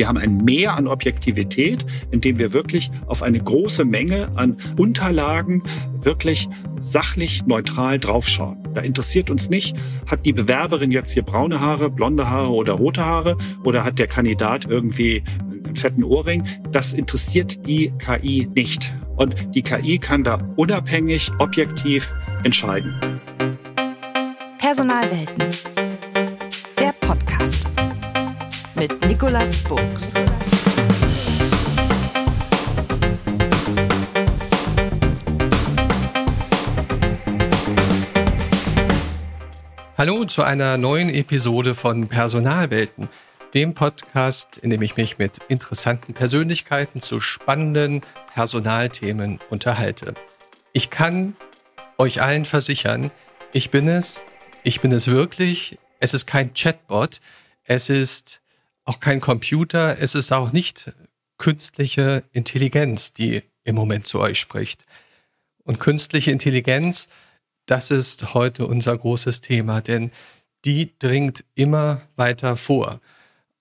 [0.00, 5.62] Wir haben ein Mehr an Objektivität, indem wir wirklich auf eine große Menge an Unterlagen
[6.00, 8.56] wirklich sachlich neutral draufschauen.
[8.72, 9.76] Da interessiert uns nicht,
[10.06, 14.06] hat die Bewerberin jetzt hier braune Haare, blonde Haare oder rote Haare oder hat der
[14.06, 15.22] Kandidat irgendwie
[15.66, 16.48] einen fetten Ohrring.
[16.72, 18.94] Das interessiert die KI nicht.
[19.16, 22.94] Und die KI kann da unabhängig, objektiv entscheiden.
[24.56, 25.44] Personalwelten.
[26.78, 27.69] Der Podcast
[28.80, 30.14] mit Nicolas Burgs.
[39.98, 43.10] Hallo zu einer neuen Episode von Personalwelten,
[43.52, 48.00] dem Podcast, in dem ich mich mit interessanten Persönlichkeiten zu spannenden
[48.32, 50.14] Personalthemen unterhalte.
[50.72, 51.36] Ich kann
[51.98, 53.10] euch allen versichern,
[53.52, 54.24] ich bin es,
[54.62, 57.20] ich bin es wirklich, es ist kein Chatbot,
[57.64, 58.40] es ist
[58.90, 60.92] auch kein Computer, es ist auch nicht
[61.38, 64.84] künstliche Intelligenz, die im Moment zu euch spricht.
[65.64, 67.08] Und künstliche Intelligenz
[67.70, 70.10] das ist heute unser großes Thema, denn
[70.64, 73.00] die dringt immer weiter vor,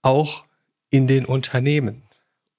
[0.02, 0.46] auch
[0.90, 2.02] in den Unternehmen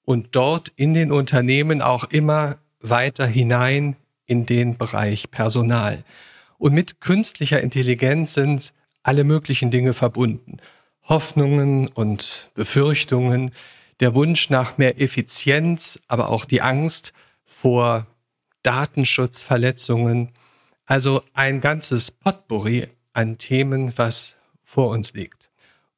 [0.05, 3.97] und dort in den Unternehmen auch immer weiter hinein
[4.27, 6.05] in den Bereich Personal.
[6.57, 8.71] Und mit künstlicher Intelligenz sind
[9.03, 10.57] alle möglichen Dinge verbunden.
[11.03, 13.51] Hoffnungen und Befürchtungen,
[13.99, 17.13] der Wunsch nach mehr Effizienz, aber auch die Angst
[17.43, 18.07] vor
[18.63, 20.29] Datenschutzverletzungen,
[20.85, 25.51] also ein ganzes Potpourri an Themen, was vor uns liegt.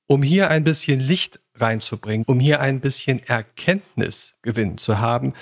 [0.05, 5.33] Um hier ein bisschen Licht reinzubringen, um hier ein bisschen Erkenntnisgewinn zu haben,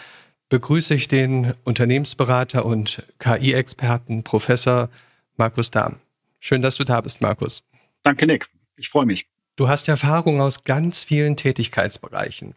[0.49, 4.89] begrüße ich den Unternehmensberater und KI-Experten Professor
[5.37, 5.95] Markus Dahm.
[6.39, 7.63] Schön, dass du da bist, Markus.
[8.03, 8.49] Danke, Nick.
[8.75, 9.30] Ich freue mich.
[9.61, 12.55] Du hast Erfahrung aus ganz vielen Tätigkeitsbereichen.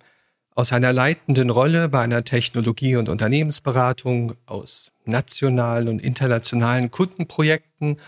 [0.55, 7.99] Aus einer leitenden Rolle bei einer Technologie- und Unternehmensberatung, aus nationalen und internationalen Kundenprojekten.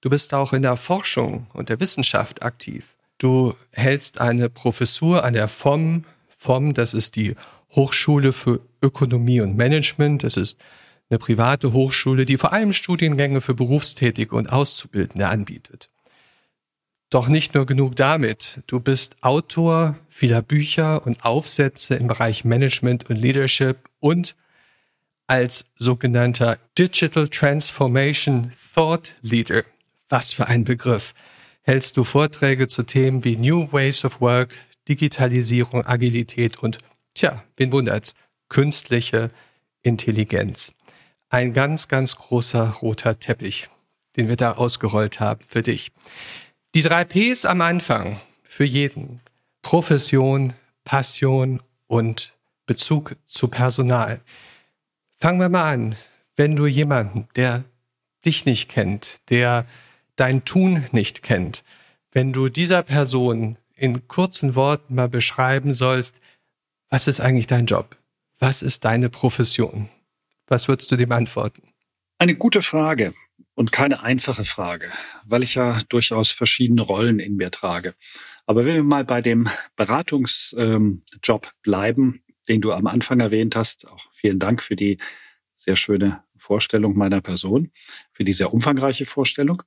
[0.00, 2.96] Du bist auch in der Forschung und der Wissenschaft aktiv.
[3.18, 6.06] Du hältst eine Professur an der FOM.
[6.26, 7.34] FOM, das ist die
[7.72, 10.22] Hochschule für Ökonomie und Management.
[10.22, 10.56] Das ist
[11.10, 15.90] eine private Hochschule, die vor allem Studiengänge für Berufstätige und Auszubildende anbietet.
[17.10, 18.60] Doch nicht nur genug damit.
[18.66, 24.34] Du bist Autor vieler Bücher und Aufsätze im Bereich Management und Leadership und
[25.28, 29.64] als sogenannter Digital Transformation Thought Leader.
[30.08, 31.14] Was für ein Begriff.
[31.62, 34.54] Hältst du Vorträge zu Themen wie New Ways of Work,
[34.88, 36.78] Digitalisierung, Agilität und,
[37.14, 38.14] tja, wen wundert's,
[38.48, 39.30] künstliche
[39.82, 40.72] Intelligenz.
[41.28, 43.68] Ein ganz, ganz großer roter Teppich,
[44.16, 45.90] den wir da ausgerollt haben für dich.
[46.76, 49.22] Die drei Ps am Anfang für jeden.
[49.62, 50.52] Profession,
[50.84, 52.34] Passion und
[52.66, 54.20] Bezug zu Personal.
[55.14, 55.96] Fangen wir mal an.
[56.36, 57.64] Wenn du jemanden, der
[58.26, 59.64] dich nicht kennt, der
[60.16, 61.64] dein Tun nicht kennt,
[62.12, 66.20] wenn du dieser Person in kurzen Worten mal beschreiben sollst,
[66.90, 67.96] was ist eigentlich dein Job?
[68.38, 69.88] Was ist deine Profession?
[70.46, 71.72] Was würdest du dem antworten?
[72.18, 73.14] Eine gute Frage
[73.56, 74.88] und keine einfache Frage,
[75.24, 77.94] weil ich ja durchaus verschiedene Rollen in mir trage.
[78.44, 81.02] Aber wenn wir mal bei dem Beratungsjob ähm,
[81.62, 83.86] bleiben, den du am Anfang erwähnt hast.
[83.88, 84.96] Auch vielen Dank für die
[85.54, 87.72] sehr schöne Vorstellung meiner Person,
[88.12, 89.62] für die sehr umfangreiche Vorstellung.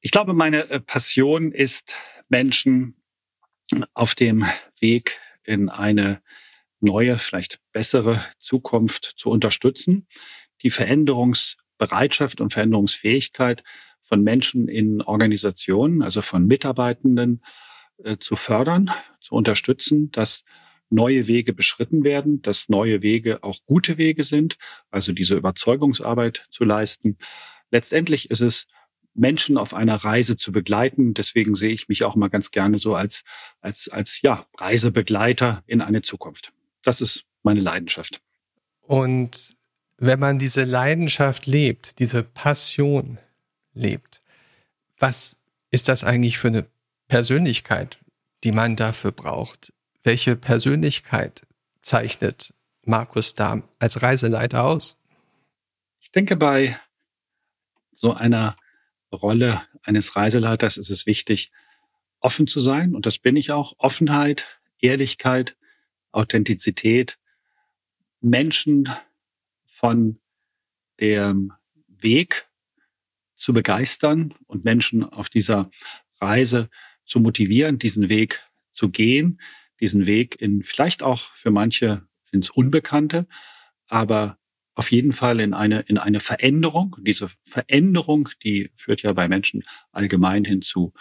[0.00, 1.94] Ich glaube, meine äh, Passion ist,
[2.28, 2.96] Menschen
[3.94, 4.44] auf dem
[4.80, 6.22] Weg in eine
[6.80, 10.06] neue, vielleicht bessere Zukunft zu unterstützen,
[10.62, 10.70] die
[11.80, 13.62] Veränderungsbereitschaft und Veränderungsfähigkeit
[14.02, 17.42] von Menschen in Organisationen, also von Mitarbeitenden,
[18.04, 20.44] äh, zu fördern, zu unterstützen, dass
[20.90, 24.56] neue Wege beschritten werden, dass neue Wege auch gute Wege sind,
[24.90, 27.16] also diese Überzeugungsarbeit zu leisten.
[27.70, 28.66] Letztendlich ist es
[29.14, 31.14] Menschen auf einer Reise zu begleiten.
[31.14, 33.22] Deswegen sehe ich mich auch mal ganz gerne so als,
[33.60, 36.52] als, als, ja, Reisebegleiter in eine Zukunft.
[36.82, 38.20] Das ist meine Leidenschaft.
[38.80, 39.56] Und
[40.00, 43.18] wenn man diese Leidenschaft lebt, diese Passion
[43.74, 44.22] lebt,
[44.98, 45.36] was
[45.70, 46.66] ist das eigentlich für eine
[47.06, 47.98] Persönlichkeit,
[48.42, 49.72] die man dafür braucht?
[50.02, 51.46] Welche Persönlichkeit
[51.82, 52.54] zeichnet
[52.84, 54.96] Markus Dahm als Reiseleiter aus?
[56.00, 56.78] Ich denke, bei
[57.92, 58.56] so einer
[59.12, 61.52] Rolle eines Reiseleiters ist es wichtig,
[62.20, 62.94] offen zu sein.
[62.94, 63.74] Und das bin ich auch.
[63.76, 65.56] Offenheit, Ehrlichkeit,
[66.10, 67.18] Authentizität,
[68.22, 68.88] Menschen
[69.80, 70.18] von
[71.00, 71.52] dem
[71.88, 72.50] Weg
[73.34, 75.70] zu begeistern und Menschen auf dieser
[76.20, 76.68] Reise
[77.06, 79.40] zu motivieren, diesen Weg zu gehen,
[79.80, 83.26] diesen Weg in vielleicht auch für manche ins Unbekannte,
[83.88, 84.38] aber
[84.74, 86.96] auf jeden Fall in eine, in eine Veränderung.
[87.00, 90.92] Diese Veränderung, die führt ja bei Menschen allgemein hin zu,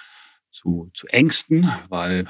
[0.52, 2.26] zu, zu Ängsten, weil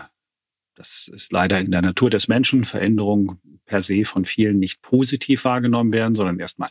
[0.74, 5.46] das ist leider in der Natur des Menschen, Veränderungen per se von vielen nicht positiv
[5.46, 6.70] wahrgenommen werden, sondern erstmal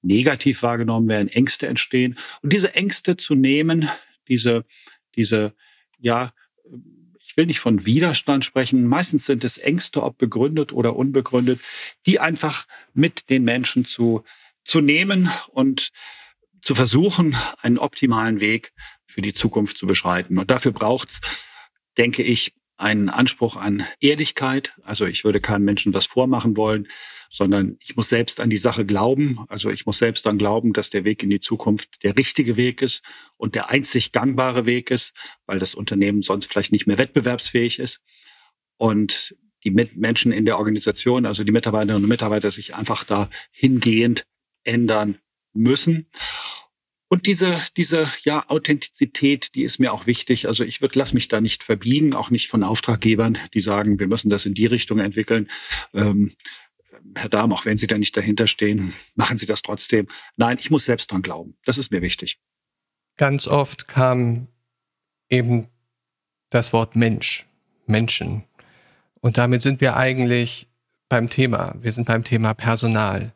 [0.00, 2.16] negativ wahrgenommen werden, Ängste entstehen.
[2.40, 3.88] Und diese Ängste zu nehmen,
[4.28, 4.64] diese,
[5.16, 5.54] diese,
[5.98, 6.32] ja,
[7.18, 11.60] ich will nicht von Widerstand sprechen, meistens sind es Ängste, ob begründet oder unbegründet,
[12.06, 14.22] die einfach mit den Menschen zu,
[14.64, 15.90] zu nehmen und
[16.62, 18.72] zu versuchen, einen optimalen Weg
[19.04, 20.38] für die Zukunft zu beschreiten.
[20.38, 21.20] Und dafür braucht's,
[21.98, 24.74] denke ich, einen Anspruch an Ehrlichkeit.
[24.82, 26.88] Also ich würde keinem Menschen was vormachen wollen,
[27.30, 29.44] sondern ich muss selbst an die Sache glauben.
[29.48, 32.82] Also ich muss selbst dann glauben, dass der Weg in die Zukunft der richtige Weg
[32.82, 33.02] ist
[33.36, 35.14] und der einzig gangbare Weg ist,
[35.46, 38.00] weil das Unternehmen sonst vielleicht nicht mehr wettbewerbsfähig ist.
[38.76, 39.34] Und
[39.64, 44.26] die Menschen in der Organisation, also die Mitarbeiterinnen und Mitarbeiter, sich einfach da hingehend
[44.64, 45.18] ändern
[45.52, 46.08] müssen.
[47.08, 50.48] Und diese, diese, ja, Authentizität, die ist mir auch wichtig.
[50.48, 54.08] Also ich würde, lass mich da nicht verbiegen, auch nicht von Auftraggebern, die sagen, wir
[54.08, 55.48] müssen das in die Richtung entwickeln.
[55.94, 56.32] Ähm,
[57.14, 60.08] Herr Dahm, auch wenn Sie da nicht dahinter stehen, machen Sie das trotzdem.
[60.36, 61.56] Nein, ich muss selbst dran glauben.
[61.64, 62.40] Das ist mir wichtig.
[63.16, 64.48] Ganz oft kam
[65.28, 65.68] eben
[66.50, 67.46] das Wort Mensch,
[67.86, 68.42] Menschen.
[69.20, 70.68] Und damit sind wir eigentlich
[71.08, 71.76] beim Thema.
[71.80, 73.32] Wir sind beim Thema Personal.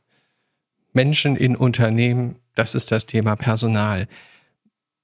[0.93, 4.09] Menschen in Unternehmen das ist das Thema Personal.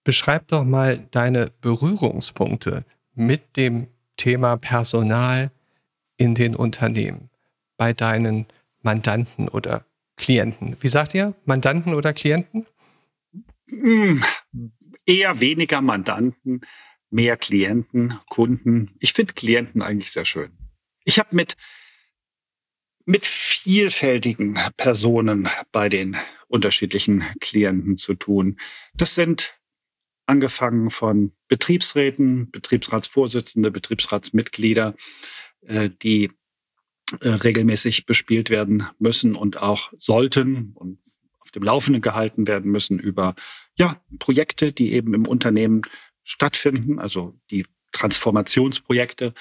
[0.04, 2.84] Beschreib doch mal deine Berührungspunkte
[3.14, 5.50] mit dem Thema Personal
[6.16, 7.30] in den Unternehmen,
[7.76, 8.46] bei deinen
[8.82, 9.84] Mandanten oder
[10.16, 10.76] Klienten.
[10.80, 11.34] Wie sagt ihr?
[11.44, 12.66] Mandanten oder Klienten?
[13.68, 14.22] Hm,
[15.04, 16.60] eher weniger Mandanten,
[17.10, 18.92] mehr Klienten, Kunden.
[19.00, 20.56] Ich finde Klienten eigentlich sehr schön.
[21.04, 21.56] Ich habe mit
[23.06, 26.16] mit vielfältigen Personen bei den
[26.48, 28.58] unterschiedlichen Klienten zu tun.
[28.94, 29.54] Das sind
[30.26, 34.94] angefangen von Betriebsräten, Betriebsratsvorsitzende, Betriebsratsmitglieder,
[35.62, 36.32] äh, die
[37.20, 40.98] äh, regelmäßig bespielt werden müssen und auch sollten und
[41.38, 43.36] auf dem Laufenden gehalten werden müssen über
[43.76, 45.82] ja, Projekte, die eben im Unternehmen
[46.24, 49.32] stattfinden, also die Transformationsprojekte,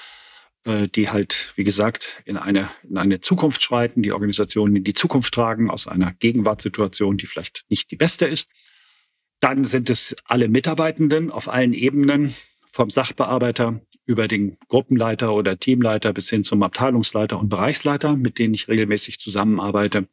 [0.66, 5.32] die halt, wie gesagt, in eine, in eine Zukunft schreiten, die Organisationen in die Zukunft
[5.32, 8.48] tragen aus einer Gegenwartssituation, die vielleicht nicht die beste ist.
[9.40, 12.34] Dann sind es alle Mitarbeitenden auf allen Ebenen,
[12.76, 18.54] vom Sachbearbeiter über den Gruppenleiter oder Teamleiter bis hin zum Abteilungsleiter und Bereichsleiter, mit denen
[18.54, 20.08] ich regelmäßig zusammenarbeite.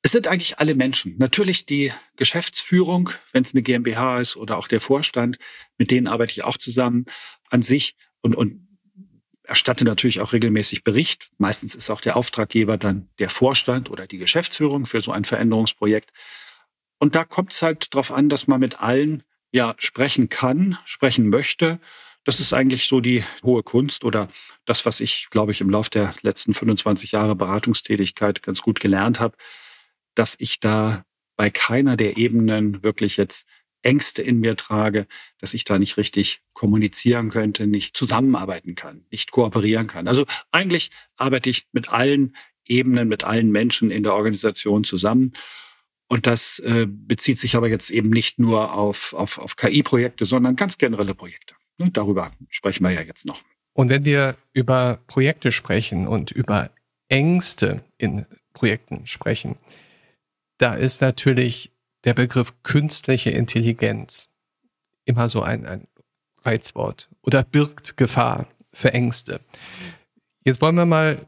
[0.00, 1.16] Es sind eigentlich alle Menschen.
[1.18, 5.38] Natürlich die Geschäftsführung, wenn es eine GmbH ist oder auch der Vorstand,
[5.76, 7.06] mit denen arbeite ich auch zusammen
[7.50, 8.63] an sich und, und
[9.44, 11.28] erstatte natürlich auch regelmäßig Bericht.
[11.38, 16.10] Meistens ist auch der Auftraggeber dann der Vorstand oder die Geschäftsführung für so ein Veränderungsprojekt.
[16.98, 21.28] Und da kommt es halt darauf an, dass man mit allen ja sprechen kann, sprechen
[21.28, 21.78] möchte.
[22.24, 24.28] Das ist eigentlich so die hohe Kunst oder
[24.64, 29.20] das, was ich, glaube ich, im Laufe der letzten 25 Jahre Beratungstätigkeit ganz gut gelernt
[29.20, 29.36] habe,
[30.14, 31.04] dass ich da
[31.36, 33.46] bei keiner der Ebenen wirklich jetzt
[33.84, 35.06] Ängste in mir trage,
[35.38, 40.08] dass ich da nicht richtig kommunizieren könnte, nicht zusammenarbeiten kann, nicht kooperieren kann.
[40.08, 42.36] Also eigentlich arbeite ich mit allen
[42.66, 45.32] Ebenen, mit allen Menschen in der Organisation zusammen.
[46.08, 50.56] Und das äh, bezieht sich aber jetzt eben nicht nur auf, auf, auf KI-Projekte, sondern
[50.56, 51.54] ganz generelle Projekte.
[51.78, 53.42] Und ne, darüber sprechen wir ja jetzt noch.
[53.72, 56.70] Und wenn wir über Projekte sprechen und über
[57.08, 59.56] Ängste in Projekten sprechen,
[60.58, 61.73] da ist natürlich
[62.04, 64.28] der Begriff künstliche Intelligenz
[65.04, 65.86] immer so ein, ein
[66.42, 69.40] Reizwort oder birgt Gefahr für Ängste.
[70.44, 71.26] Jetzt wollen wir mal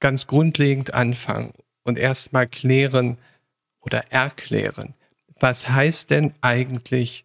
[0.00, 3.18] ganz grundlegend anfangen und erstmal klären
[3.80, 4.94] oder erklären,
[5.38, 7.24] was heißt denn eigentlich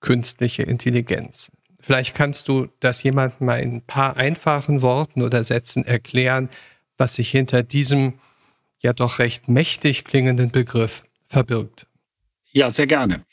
[0.00, 1.50] künstliche Intelligenz?
[1.80, 6.48] Vielleicht kannst du das jemandem mal in ein paar einfachen Worten oder Sätzen erklären,
[6.96, 8.14] was sich hinter diesem
[8.80, 11.86] ja doch recht mächtig klingenden Begriff verbirgt.
[12.52, 13.24] Ja, sehr gerne.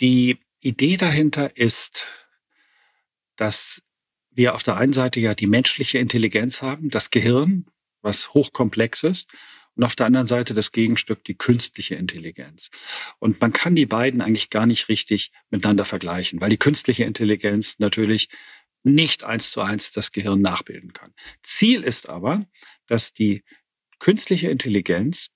[0.00, 2.06] Die Idee dahinter ist,
[3.36, 3.82] dass
[4.30, 7.66] wir auf der einen Seite ja die menschliche Intelligenz haben, das Gehirn,
[8.00, 9.28] was hochkomplex ist,
[9.76, 12.70] und auf der anderen Seite das Gegenstück, die künstliche Intelligenz.
[13.18, 17.78] Und man kann die beiden eigentlich gar nicht richtig miteinander vergleichen, weil die künstliche Intelligenz
[17.80, 18.28] natürlich
[18.84, 21.12] nicht eins zu eins das Gehirn nachbilden kann.
[21.42, 22.46] Ziel ist aber,
[22.86, 23.42] dass die
[23.98, 25.30] künstliche Intelligenz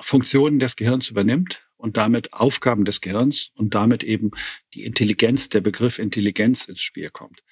[0.00, 4.30] Funktionen des Gehirns übernimmt und damit Aufgaben des Gehirns und damit eben
[4.72, 7.44] die Intelligenz, der Begriff Intelligenz ins Spiel kommt.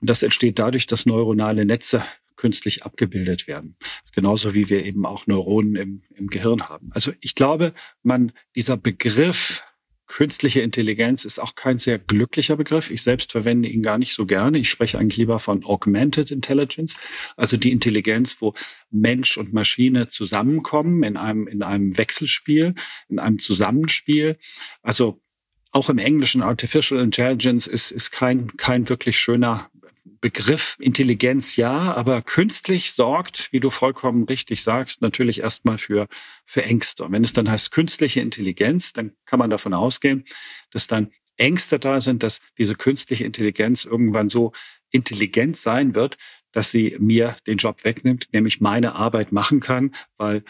[0.00, 2.02] Und das entsteht dadurch, dass neuronale Netze
[2.34, 3.76] künstlich abgebildet werden.
[4.12, 6.90] Genauso wie wir eben auch Neuronen im, im Gehirn haben.
[6.94, 7.72] Also ich glaube,
[8.02, 9.62] man, dieser Begriff
[10.10, 12.90] künstliche Intelligenz ist auch kein sehr glücklicher Begriff.
[12.90, 14.58] Ich selbst verwende ihn gar nicht so gerne.
[14.58, 16.96] Ich spreche eigentlich lieber von Augmented Intelligence,
[17.36, 18.54] also die Intelligenz, wo
[18.90, 22.74] Mensch und Maschine zusammenkommen in einem, in einem Wechselspiel,
[23.08, 24.36] in einem Zusammenspiel.
[24.82, 25.22] Also
[25.70, 29.69] auch im Englischen Artificial Intelligence ist, ist kein, kein wirklich schöner
[30.04, 36.06] Begriff Intelligenz ja, aber künstlich sorgt, wie du vollkommen richtig sagst, natürlich erstmal für,
[36.44, 37.04] für Ängste.
[37.04, 40.24] Und wenn es dann heißt künstliche Intelligenz, dann kann man davon ausgehen,
[40.70, 44.52] dass dann Ängste da sind, dass diese künstliche Intelligenz irgendwann so
[44.90, 46.16] intelligent sein wird,
[46.52, 50.42] dass sie mir den Job wegnimmt, nämlich meine Arbeit machen kann, weil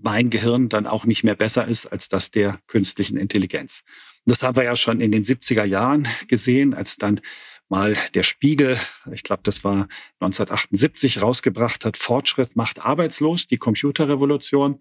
[0.00, 3.82] mein Gehirn dann auch nicht mehr besser ist als das der künstlichen Intelligenz.
[4.26, 7.20] Das haben wir ja schon in den 70er Jahren gesehen, als dann
[7.68, 8.78] mal der Spiegel,
[9.12, 9.88] ich glaube, das war
[10.20, 14.78] 1978 rausgebracht hat, Fortschritt macht arbeitslos, die Computerrevolution.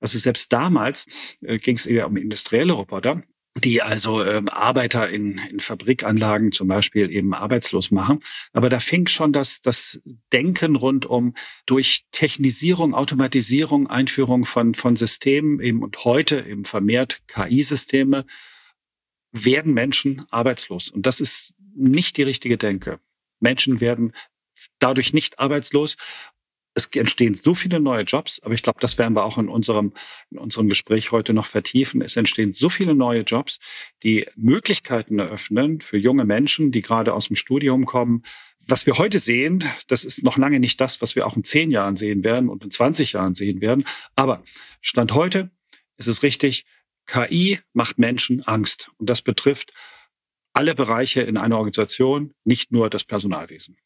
[0.00, 1.06] Also selbst damals
[1.42, 3.22] äh, ging es eher um industrielle Roboter,
[3.58, 8.20] die also ähm, Arbeiter in, in Fabrikanlagen zum Beispiel eben arbeitslos machen.
[8.52, 10.00] Aber da fing schon das, das
[10.32, 11.34] Denken rund um
[11.66, 18.24] durch Technisierung, Automatisierung, Einführung von, von Systemen eben und heute eben vermehrt KI-Systeme
[19.32, 20.88] werden Menschen arbeitslos.
[20.88, 23.00] Und das ist nicht die richtige Denke.
[23.40, 24.12] Menschen werden
[24.78, 25.96] dadurch nicht arbeitslos.
[26.74, 29.92] Es entstehen so viele neue Jobs, aber ich glaube, das werden wir auch in unserem,
[30.30, 32.00] in unserem Gespräch heute noch vertiefen.
[32.00, 33.58] Es entstehen so viele neue Jobs,
[34.04, 38.22] die Möglichkeiten eröffnen für junge Menschen, die gerade aus dem Studium kommen.
[38.66, 41.72] Was wir heute sehen, das ist noch lange nicht das, was wir auch in zehn
[41.72, 43.84] Jahren sehen werden und in 20 Jahren sehen werden.
[44.14, 44.44] Aber
[44.80, 45.50] Stand heute
[45.96, 46.66] ist es richtig,
[47.06, 48.92] KI macht Menschen Angst.
[48.98, 49.72] Und das betrifft
[50.60, 53.78] alle Bereiche in einer Organisation, nicht nur das Personalwesen.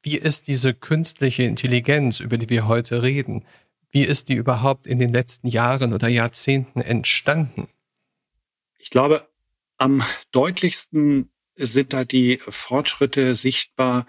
[0.00, 3.44] Wie ist diese künstliche Intelligenz, über die wir heute reden,
[3.90, 7.68] wie ist die überhaupt in den letzten Jahren oder Jahrzehnten entstanden?
[8.78, 9.28] Ich glaube,
[9.76, 14.06] am deutlichsten sind da die Fortschritte sichtbar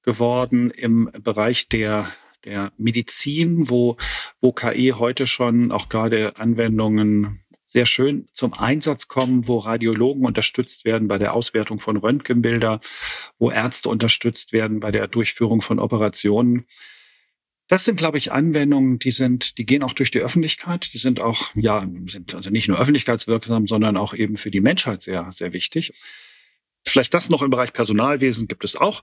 [0.00, 2.10] geworden im Bereich der
[2.46, 3.98] der Medizin, wo,
[4.40, 10.84] wo KI heute schon auch gerade Anwendungen sehr schön zum Einsatz kommen, wo Radiologen unterstützt
[10.84, 12.80] werden bei der Auswertung von Röntgenbilder,
[13.38, 16.66] wo Ärzte unterstützt werden bei der Durchführung von Operationen.
[17.68, 20.92] Das sind, glaube ich, Anwendungen, die sind, die gehen auch durch die Öffentlichkeit.
[20.92, 25.02] Die sind auch, ja, sind also nicht nur öffentlichkeitswirksam, sondern auch eben für die Menschheit
[25.02, 25.92] sehr, sehr wichtig.
[26.84, 29.02] Vielleicht das noch im Bereich Personalwesen gibt es auch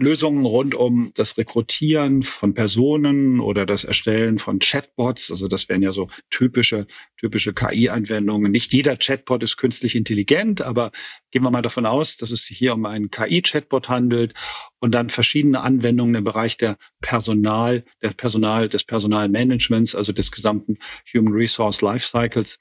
[0.00, 5.30] Lösungen rund um das Rekrutieren von Personen oder das Erstellen von Chatbots.
[5.30, 6.86] Also das wären ja so typische,
[7.18, 8.50] typische KI-Anwendungen.
[8.50, 10.90] Nicht jeder Chatbot ist künstlich intelligent, aber
[11.30, 14.34] gehen wir mal davon aus, dass es sich hier um einen KI-Chatbot handelt
[14.78, 20.78] und dann verschiedene Anwendungen im Bereich der Personal, der Personal, des Personalmanagements, also des gesamten
[21.14, 22.58] Human Resource Lifecycles.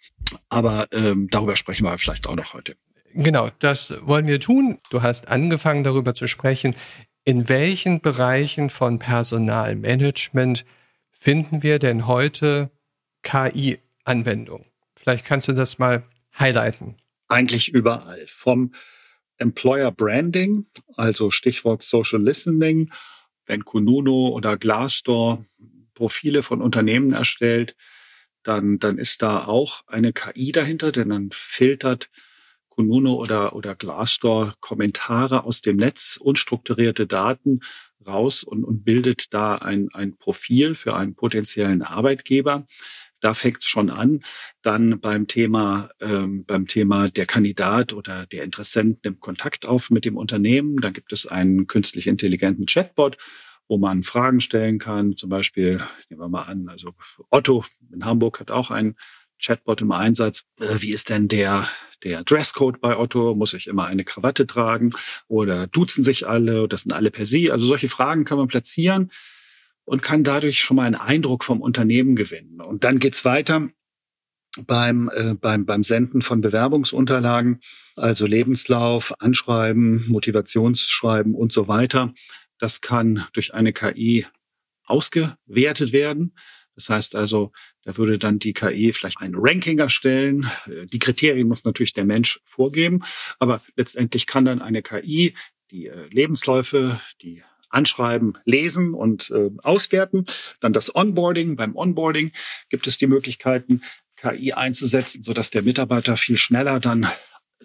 [0.49, 2.75] Aber ähm, darüber sprechen wir vielleicht auch noch heute.
[3.13, 4.77] Genau, das wollen wir tun.
[4.91, 6.75] Du hast angefangen darüber zu sprechen,
[7.23, 10.65] in welchen Bereichen von Personalmanagement
[11.11, 12.71] finden wir denn heute
[13.23, 14.65] KI-Anwendung?
[14.95, 16.03] Vielleicht kannst du das mal
[16.37, 16.95] highlighten.
[17.27, 18.25] Eigentlich überall.
[18.27, 18.73] Vom
[19.37, 22.91] Employer Branding, also Stichwort Social Listening,
[23.45, 25.45] wenn Kununu oder Glassdoor
[25.93, 27.75] Profile von Unternehmen erstellt,
[28.43, 32.09] dann, dann ist da auch eine KI dahinter, denn dann filtert
[32.79, 37.59] Kununu oder, oder Glassdoor Kommentare aus dem Netz, unstrukturierte Daten
[38.07, 42.65] raus und, und bildet da ein, ein Profil für einen potenziellen Arbeitgeber.
[43.19, 44.21] Da fängt es schon an.
[44.61, 50.05] Dann beim Thema, ähm, beim Thema der Kandidat oder der Interessent nimmt Kontakt auf mit
[50.05, 50.77] dem Unternehmen.
[50.77, 53.17] Dann gibt es einen künstlich intelligenten Chatbot,
[53.67, 55.17] wo man Fragen stellen kann.
[55.17, 56.93] Zum Beispiel, nehmen wir mal an, also
[57.29, 58.95] Otto in Hamburg hat auch einen
[59.39, 60.43] Chatbot im Einsatz.
[60.59, 61.67] Äh, wie ist denn der
[62.03, 64.91] der Dresscode bei Otto, muss ich immer eine Krawatte tragen
[65.27, 67.51] oder duzen sich alle, das sind alle per Sie.
[67.51, 69.11] Also solche Fragen kann man platzieren
[69.85, 72.61] und kann dadurch schon mal einen Eindruck vom Unternehmen gewinnen.
[72.61, 73.69] Und dann geht's weiter
[74.65, 77.59] beim, äh, beim, beim Senden von Bewerbungsunterlagen,
[77.95, 82.13] also Lebenslauf, Anschreiben, Motivationsschreiben und so weiter.
[82.57, 84.25] Das kann durch eine KI
[84.85, 86.33] ausgewertet werden.
[86.75, 87.51] Das heißt also,
[87.83, 90.49] da würde dann die KI vielleicht ein Ranking erstellen.
[90.67, 93.01] Die Kriterien muss natürlich der Mensch vorgeben,
[93.39, 95.33] aber letztendlich kann dann eine KI
[95.71, 100.25] die äh, Lebensläufe, die Anschreiben lesen und äh, auswerten.
[100.59, 101.55] Dann das Onboarding.
[101.55, 102.31] Beim Onboarding
[102.69, 103.81] gibt es die Möglichkeiten,
[104.15, 107.07] KI einzusetzen, sodass der Mitarbeiter viel schneller dann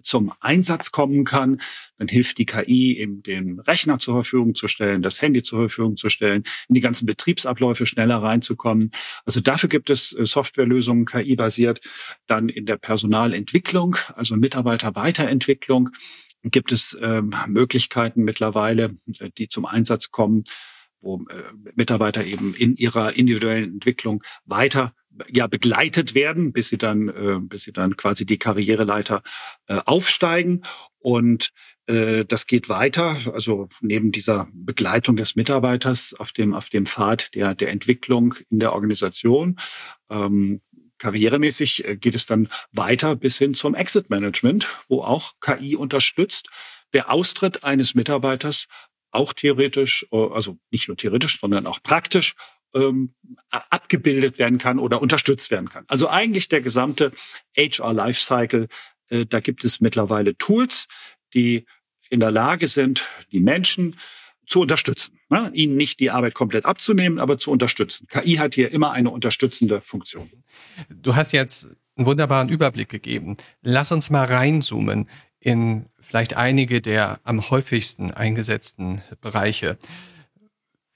[0.05, 1.61] zum Einsatz kommen kann.
[1.99, 5.97] Dann hilft die KI, eben den Rechner zur Verfügung zu stellen, das Handy zur Verfügung
[5.97, 8.91] zu stellen, in die ganzen Betriebsabläufe schneller reinzukommen.
[9.25, 11.81] Also dafür gibt es äh, Softwarelösungen KI-basiert.
[12.27, 15.91] Dann in der Personalentwicklung, also Mitarbeiterweiterentwicklung,
[16.45, 20.45] gibt es ähm, Möglichkeiten mittlerweile, äh, die zum Einsatz kommen,
[21.01, 24.95] wo äh, Mitarbeiter eben in ihrer individuellen Entwicklung weiter
[25.31, 29.23] ja begleitet werden, bis sie dann, äh, bis sie dann quasi die Karriereleiter
[29.67, 30.63] äh, aufsteigen.
[30.99, 31.51] Und
[31.87, 33.17] äh, das geht weiter.
[33.33, 38.59] Also neben dieser Begleitung des Mitarbeiters auf dem auf dem Pfad der der Entwicklung in
[38.59, 39.57] der Organisation.
[40.11, 40.61] Ähm,
[40.99, 46.49] karrieremäßig äh, geht es dann weiter bis hin zum Exit Management, wo auch KI unterstützt.
[46.93, 48.67] Der Austritt eines Mitarbeiters
[49.11, 52.35] auch theoretisch, äh, also nicht nur theoretisch, sondern auch praktisch
[52.75, 53.15] ähm,
[53.51, 55.85] abgebildet werden kann oder unterstützt werden kann.
[55.89, 57.13] Also eigentlich der gesamte
[57.57, 58.69] HR Lifecycle,
[59.09, 60.89] äh, da gibt es mittlerweile Tools,
[61.35, 61.67] die
[62.11, 63.97] in der Lage sind, die Menschen
[64.47, 65.19] zu unterstützen.
[65.31, 65.51] Ne?
[65.55, 68.07] Ihnen nicht die Arbeit komplett abzunehmen, aber zu unterstützen.
[68.09, 70.31] KI hat hier immer eine unterstützende Funktion.
[70.91, 71.67] Du hast jetzt
[71.97, 73.37] einen wunderbaren Überblick gegeben.
[73.63, 75.09] Lass uns mal reinzoomen
[75.41, 79.79] in vielleicht einige der am häufigsten eingesetzten Bereiche.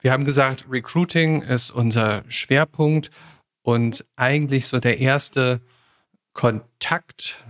[0.09, 3.11] Wir haben gesagt, Recruiting ist unser Schwerpunkt
[3.61, 5.61] und eigentlich so der erste
[6.33, 7.45] Kontakt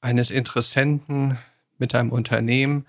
[0.00, 1.38] eines Interessenten
[1.76, 2.86] mit einem Unternehmen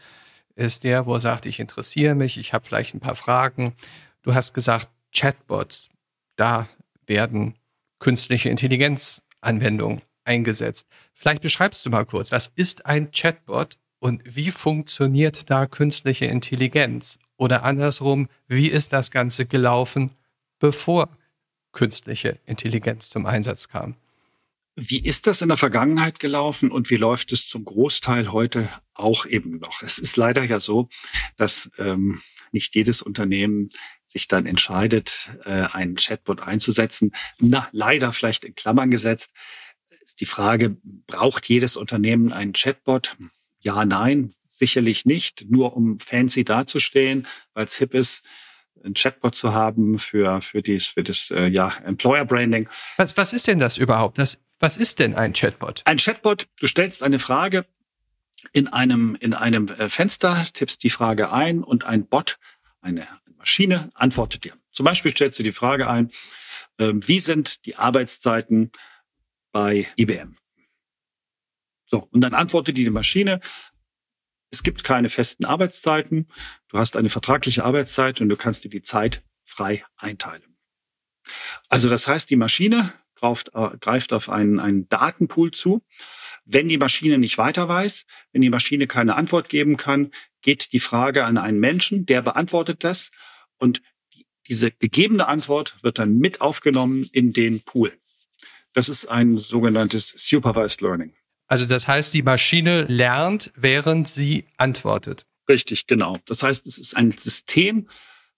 [0.53, 3.74] ist der, wo er sagt, ich interessiere mich, ich habe vielleicht ein paar Fragen.
[4.22, 5.89] Du hast gesagt, Chatbots,
[6.36, 6.67] da
[7.08, 7.55] werden
[7.98, 10.88] künstliche Intelligenzanwendungen eingesetzt.
[11.15, 17.20] Vielleicht beschreibst du mal kurz, was ist ein Chatbot und wie funktioniert da künstliche Intelligenz?
[17.38, 20.12] Oder andersrum, wie ist das Ganze gelaufen,
[20.60, 21.10] bevor
[21.72, 23.96] künstliche Intelligenz zum Einsatz kam?
[24.78, 29.25] Wie ist das in der Vergangenheit gelaufen und wie läuft es zum Großteil heute auch
[29.25, 29.82] eben noch?
[29.82, 30.90] Es ist leider ja so,
[31.38, 32.22] dass ähm,
[32.52, 33.70] nicht jedes Unternehmen
[34.04, 37.12] sich dann entscheidet, äh, einen Chatbot einzusetzen.
[37.40, 39.31] Na, leider vielleicht in Klammern gesetzt.
[40.01, 40.75] Ist die Frage,
[41.08, 43.18] braucht jedes Unternehmen einen Chatbot?
[43.66, 47.25] Ja, nein, sicherlich nicht, nur um fancy dazustehen,
[47.56, 48.24] weil es hip ist,
[48.84, 52.70] ein Chatbot zu haben für, für, dies, für das äh, ja, Employer Branding.
[52.98, 54.20] Was, was ist denn das überhaupt?
[54.20, 55.82] Das, was ist denn ein Chatbot?
[55.86, 57.66] Ein Chatbot, du stellst eine Frage
[58.54, 62.38] in einem, in einem äh, Fenster, tippst die Frage ein und ein Bot,
[62.82, 64.54] eine Maschine, antwortet dir.
[64.72, 66.12] Zum Beispiel stellst du die Frage ein,
[66.78, 68.72] äh, wie sind die Arbeitszeiten
[69.51, 70.36] bei IBM?
[71.85, 73.39] So, und dann antwortet die Maschine,
[74.51, 76.27] es gibt keine festen Arbeitszeiten,
[76.69, 80.57] du hast eine vertragliche Arbeitszeit und du kannst dir die Zeit frei einteilen.
[81.69, 85.83] Also das heißt, die Maschine greift, äh, greift auf einen, einen Datenpool zu.
[86.45, 90.79] Wenn die Maschine nicht weiter weiß, wenn die Maschine keine Antwort geben kann, geht die
[90.79, 93.11] Frage an einen Menschen, der beantwortet das
[93.57, 93.81] und
[94.48, 97.98] diese gegebene Antwort wird dann mit aufgenommen in den Pool.
[98.74, 101.15] Das ist ein sogenanntes Supervised Learning.
[101.48, 105.25] Also das heißt, die Maschine lernt, während sie antwortet.
[105.48, 106.18] Richtig, genau.
[106.25, 107.88] Das heißt, es ist ein System,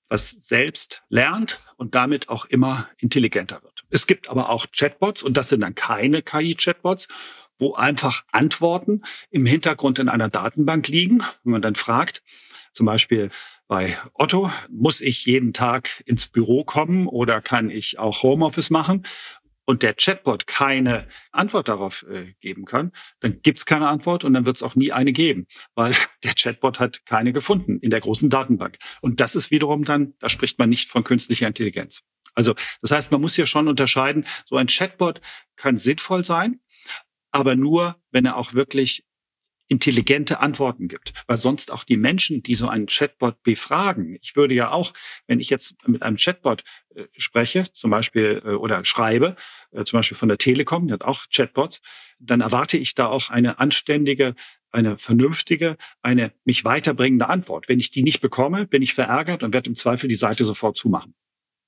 [0.09, 3.83] was selbst lernt und damit auch immer intelligenter wird.
[3.89, 7.07] Es gibt aber auch Chatbots und das sind dann keine KI-Chatbots,
[7.57, 11.23] wo einfach Antworten im Hintergrund in einer Datenbank liegen.
[11.43, 12.23] Wenn man dann fragt,
[12.71, 13.29] zum Beispiel
[13.67, 19.03] bei Otto, muss ich jeden Tag ins Büro kommen oder kann ich auch Homeoffice machen?
[19.67, 24.45] Und der Chatbot keine Antwort darauf äh, geben kann, dann gibt's keine Antwort und dann
[24.45, 28.29] wird es auch nie eine geben, weil der Chatbot hat keine gefunden in der großen
[28.29, 28.77] Datenbank.
[29.01, 32.01] Und das ist wiederum dann, da spricht man nicht von künstlicher Intelligenz.
[32.33, 35.21] Also das heißt, man muss hier schon unterscheiden, so ein Chatbot
[35.57, 36.61] kann sinnvoll sein,
[37.31, 39.03] aber nur, wenn er auch wirklich
[39.67, 44.53] intelligente Antworten gibt, weil sonst auch die Menschen, die so einen Chatbot befragen, ich würde
[44.53, 44.93] ja auch,
[45.27, 46.63] wenn ich jetzt mit einem Chatbot
[46.95, 49.35] äh, spreche, zum Beispiel äh, oder schreibe,
[49.71, 51.81] äh, zum Beispiel von der Telekom, die hat auch Chatbots,
[52.19, 54.35] dann erwarte ich da auch eine anständige,
[54.71, 57.69] eine vernünftige, eine mich weiterbringende Antwort.
[57.69, 60.77] Wenn ich die nicht bekomme, bin ich verärgert und werde im Zweifel die Seite sofort
[60.77, 61.13] zumachen.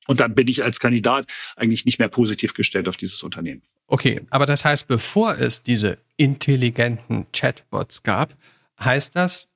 [0.09, 3.61] Und dann bin ich als Kandidat eigentlich nicht mehr positiv gestellt auf dieses Unternehmen.
[3.85, 8.35] Okay, aber das heißt, bevor es diese intelligenten Chatbots gab,
[8.79, 9.49] heißt das,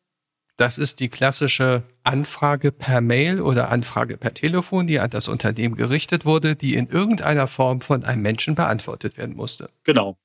[0.56, 5.74] das ist die klassische Anfrage per Mail oder Anfrage per Telefon, die an das Unternehmen
[5.74, 9.72] gerichtet wurde, die in irgendeiner Form von einem Menschen beantwortet werden musste.
[9.84, 10.20] Genau.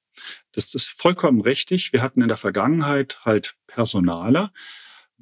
[0.53, 1.95] Das ist vollkommen richtig.
[1.95, 4.53] Wir hatten in der Vergangenheit halt Personaler,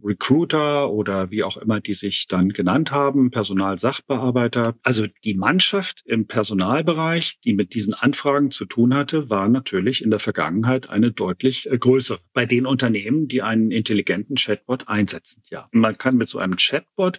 [0.02, 4.76] Recruiter oder wie auch immer die sich dann genannt haben, Personalsachbearbeiter.
[4.82, 10.11] Also die Mannschaft im Personalbereich, die mit diesen Anfragen zu tun hatte, war natürlich in
[10.11, 12.20] der Vergangenheit eine deutlich äh, größere.
[12.32, 15.68] Bei den Unternehmen, die einen intelligenten Chatbot einsetzen, ja.
[15.72, 17.18] Man kann mit so einem Chatbot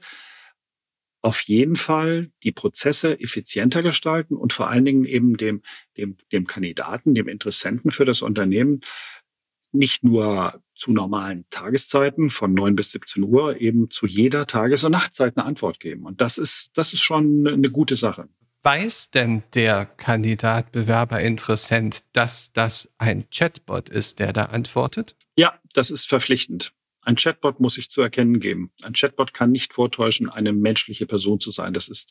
[1.22, 5.62] auf jeden Fall die Prozesse effizienter gestalten und vor allen Dingen eben dem,
[5.98, 8.82] dem, dem Kandidaten, dem Interessenten für das Unternehmen
[9.72, 14.92] nicht nur zu normalen Tageszeiten von 9 bis 17 Uhr eben zu jeder Tages- und
[14.92, 16.06] Nachtzeit eine Antwort geben.
[16.06, 18.30] Und das ist, das ist schon eine gute Sache.
[18.64, 25.16] Weiß denn der Kandidat, Bewerber, Interessent, dass das ein Chatbot ist, der da antwortet?
[25.36, 26.74] Ja, das ist verpflichtend.
[27.04, 28.72] Ein Chatbot muss sich zu erkennen geben.
[28.84, 31.74] Ein Chatbot kann nicht vortäuschen, eine menschliche Person zu sein.
[31.74, 32.10] Das ist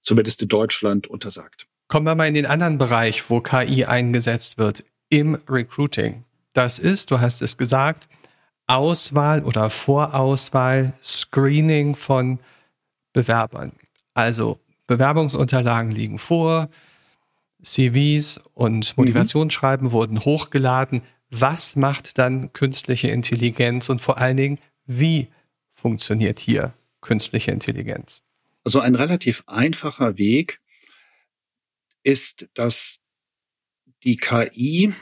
[0.00, 1.66] zumindest in Deutschland untersagt.
[1.88, 6.24] Kommen wir mal in den anderen Bereich, wo KI eingesetzt wird, im Recruiting.
[6.52, 8.08] Das ist, du hast es gesagt,
[8.66, 12.38] Auswahl oder Vorauswahl, Screening von
[13.12, 13.72] Bewerbern.
[14.14, 16.68] Also Bewerbungsunterlagen liegen vor,
[17.62, 19.02] CVs und mhm.
[19.02, 19.92] Motivationsschreiben mhm.
[19.92, 21.02] wurden hochgeladen.
[21.30, 25.28] Was macht dann künstliche Intelligenz und vor allen Dingen, wie
[25.74, 28.22] funktioniert hier künstliche Intelligenz?
[28.64, 30.60] Also ein relativ einfacher Weg
[32.02, 33.00] ist, dass
[34.04, 34.92] die KI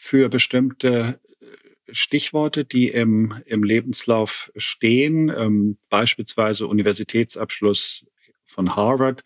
[0.00, 1.46] für bestimmte äh,
[1.92, 8.06] Stichworte, die im, im Lebenslauf stehen, ähm, beispielsweise Universitätsabschluss
[8.46, 9.22] von Harvard,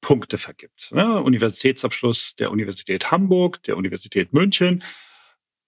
[0.00, 0.90] Punkte vergibt.
[0.92, 1.22] Ne?
[1.22, 4.82] Universitätsabschluss der Universität Hamburg, der Universität München.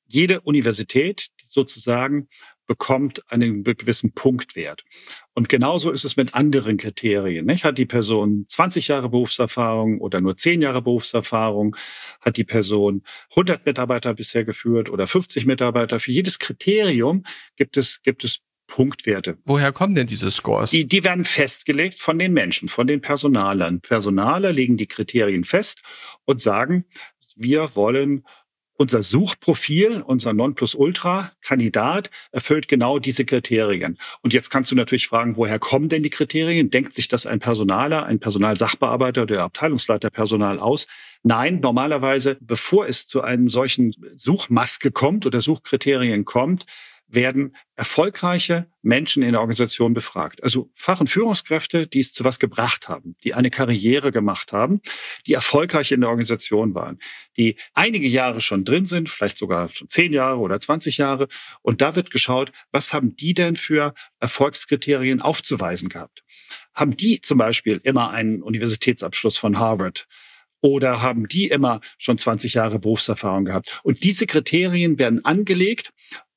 [0.06, 2.28] Jede Universität sozusagen
[2.66, 4.84] bekommt einen gewissen Punktwert.
[5.34, 7.46] Und genauso ist es mit anderen Kriterien.
[7.46, 7.64] Nicht?
[7.64, 11.76] Hat die Person 20 Jahre Berufserfahrung oder nur 10 Jahre Berufserfahrung?
[12.20, 15.98] Hat die Person 100 Mitarbeiter bisher geführt oder 50 Mitarbeiter?
[15.98, 17.24] Für jedes Kriterium
[17.56, 19.38] gibt es, gibt es Punktwerte.
[19.44, 20.70] Woher kommen denn diese Scores?
[20.70, 23.80] Die, die werden festgelegt von den Menschen, von den Personalern.
[23.80, 25.82] Personaler legen die Kriterien fest
[26.24, 26.86] und sagen,
[27.36, 28.24] wir wollen
[28.76, 33.98] unser Suchprofil, unser Nonplusultra-Kandidat erfüllt genau diese Kriterien.
[34.22, 36.70] Und jetzt kannst du natürlich fragen, woher kommen denn die Kriterien?
[36.70, 40.86] Denkt sich das ein Personaler, ein Personalsachbearbeiter oder Abteilungsleiter Personal aus?
[41.22, 46.66] Nein, normalerweise, bevor es zu einem solchen Suchmaske kommt oder Suchkriterien kommt,
[47.06, 50.42] werden erfolgreiche Menschen in der Organisation befragt.
[50.42, 54.80] Also Fach- und Führungskräfte, die es zu was gebracht haben, die eine Karriere gemacht haben,
[55.26, 56.98] die erfolgreich in der Organisation waren,
[57.36, 61.28] die einige Jahre schon drin sind, vielleicht sogar schon zehn Jahre oder 20 Jahre.
[61.62, 66.24] Und da wird geschaut, was haben die denn für Erfolgskriterien aufzuweisen gehabt?
[66.74, 70.06] Haben die zum Beispiel immer einen Universitätsabschluss von Harvard?
[70.60, 73.80] Oder haben die immer schon 20 Jahre Berufserfahrung gehabt?
[73.82, 75.92] Und diese Kriterien werden angelegt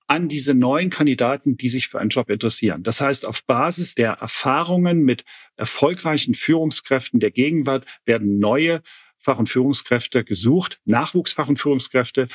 [0.08, 2.84] an diese neuen Kandidaten, die sich für einen Job interessieren.
[2.84, 5.26] Das heißt, auf Basis der Erfahrungen mit
[5.58, 8.82] erfolgreichen Führungskräften der Gegenwart werden neue
[9.18, 12.28] Fach- und Führungskräfte gesucht, Nachwuchsfach- und Führungskräfte,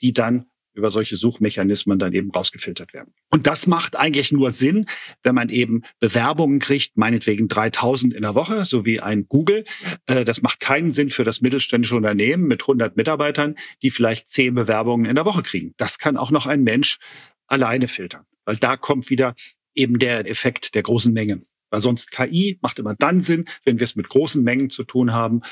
[0.00, 3.12] die dann über solche Suchmechanismen dann eben rausgefiltert werden.
[3.30, 4.86] Und das macht eigentlich nur Sinn,
[5.22, 9.64] wenn man eben Bewerbungen kriegt, meinetwegen 3000 in der Woche, so wie ein Google.
[10.06, 14.54] Äh, das macht keinen Sinn für das mittelständische Unternehmen mit 100 Mitarbeitern, die vielleicht 10
[14.54, 15.74] Bewerbungen in der Woche kriegen.
[15.76, 16.98] Das kann auch noch ein Mensch
[17.46, 19.34] alleine filtern, weil da kommt wieder
[19.74, 21.42] eben der Effekt der großen Menge.
[21.70, 25.12] Weil sonst KI macht immer dann Sinn, wenn wir es mit großen Mengen zu tun
[25.12, 25.42] haben.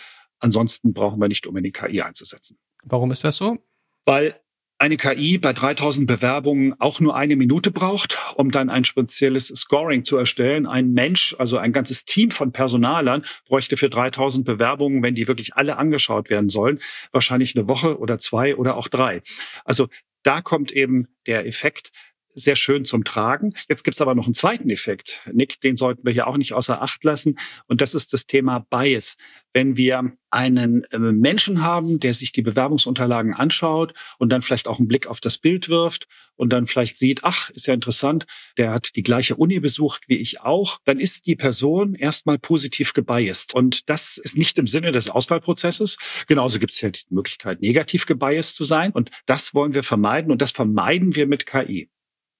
[0.40, 2.58] Ansonsten brauchen wir nicht unbedingt KI einzusetzen.
[2.84, 3.58] Warum ist das so?
[4.04, 4.40] Weil
[4.84, 10.04] eine KI bei 3000 Bewerbungen auch nur eine Minute braucht, um dann ein spezielles Scoring
[10.04, 10.66] zu erstellen.
[10.66, 15.56] Ein Mensch, also ein ganzes Team von Personalern, bräuchte für 3000 Bewerbungen, wenn die wirklich
[15.56, 16.80] alle angeschaut werden sollen,
[17.12, 19.22] wahrscheinlich eine Woche oder zwei oder auch drei.
[19.64, 19.88] Also
[20.22, 21.90] da kommt eben der Effekt,
[22.34, 23.50] sehr schön zum Tragen.
[23.68, 25.20] Jetzt gibt's aber noch einen zweiten Effekt.
[25.32, 27.36] Nick, den sollten wir hier auch nicht außer Acht lassen.
[27.66, 29.16] Und das ist das Thema Bias.
[29.52, 34.80] Wenn wir einen äh, Menschen haben, der sich die Bewerbungsunterlagen anschaut und dann vielleicht auch
[34.80, 38.26] einen Blick auf das Bild wirft und dann vielleicht sieht, ach, ist ja interessant,
[38.58, 42.94] der hat die gleiche Uni besucht wie ich auch, dann ist die Person erstmal positiv
[42.94, 43.54] gebiased.
[43.54, 45.98] Und das ist nicht im Sinne des Auswahlprozesses.
[46.26, 48.90] Genauso gibt es ja die Möglichkeit, negativ gebiased zu sein.
[48.90, 51.88] Und das wollen wir vermeiden und das vermeiden wir mit KI.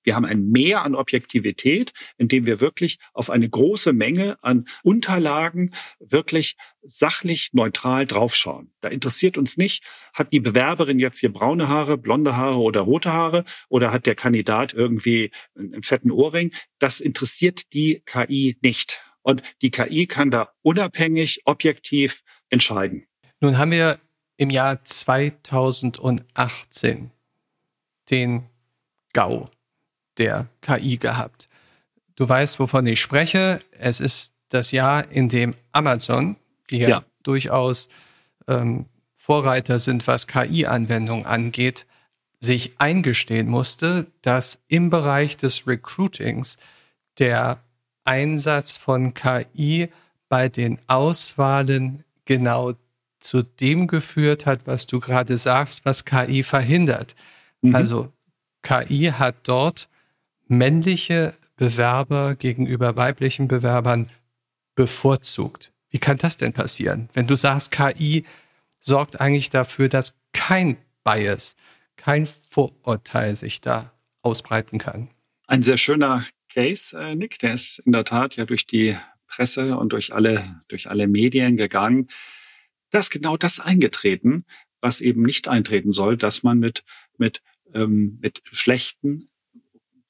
[0.05, 5.75] Wir haben ein Mehr an Objektivität, indem wir wirklich auf eine große Menge an Unterlagen
[5.99, 8.73] wirklich sachlich neutral draufschauen.
[8.81, 13.13] Da interessiert uns nicht, hat die Bewerberin jetzt hier braune Haare, blonde Haare oder rote
[13.13, 16.53] Haare oder hat der Kandidat irgendwie einen fetten Ohrring.
[16.79, 19.03] Das interessiert die KI nicht.
[19.23, 23.07] Und die KI kann da unabhängig, objektiv entscheiden.
[23.41, 23.99] Nun haben wir
[24.37, 27.11] im Jahr 2018
[28.11, 28.45] den
[29.13, 29.49] GAU,
[30.19, 31.49] der KI gehabt.
[32.17, 33.61] Du weißt, wovon ich spreche.
[33.73, 36.37] Es ist das Jahr, in dem Amazon,
[36.71, 37.05] die ja, ja.
[37.23, 37.89] durchaus
[38.47, 41.87] ähm, Vorreiter sind, was KI-Anwendungen angeht,
[42.41, 46.57] sich eingestehen musste, dass im Bereich des Recruitings
[47.19, 47.59] der
[48.05, 49.89] Einsatz von KI
[50.29, 52.75] bei den Auswahlen genau
[53.19, 57.17] zu dem geführt hat, was du gerade sagst, was KI verhindert.
[57.63, 57.75] Mhm.
[57.75, 58.13] Also
[58.63, 59.89] KI hat dort
[60.59, 64.11] männliche Bewerber gegenüber weiblichen Bewerbern
[64.75, 65.73] bevorzugt.
[65.91, 67.09] Wie kann das denn passieren?
[67.13, 68.25] Wenn du sagst, KI
[68.81, 71.57] sorgt eigentlich dafür, dass kein Bias,
[71.97, 75.11] kein Vorurteil sich da ausbreiten kann.
[75.47, 79.77] Ein sehr schöner Case, äh, Nick, der ist in der Tat ja durch die Presse
[79.77, 82.09] und durch alle, durch alle Medien gegangen.
[82.91, 84.45] Da ist genau das eingetreten,
[84.81, 86.85] was eben nicht eintreten soll, dass man mit,
[87.19, 87.43] mit,
[87.75, 89.29] ähm, mit schlechten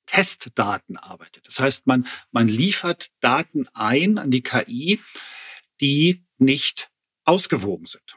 [0.06, 1.46] Testdaten arbeitet.
[1.46, 5.00] Das heißt, man, man liefert Daten ein an die KI,
[5.80, 6.90] die nicht
[7.24, 8.16] ausgewogen sind.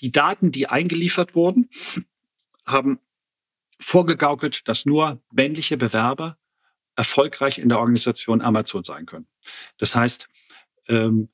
[0.00, 1.70] Die Daten, die eingeliefert wurden,
[2.66, 3.00] haben
[3.80, 6.38] vorgegaukelt, dass nur männliche Bewerber
[6.96, 9.26] erfolgreich in der Organisation Amazon sein können.
[9.78, 10.28] Das heißt,
[10.88, 11.30] ähm,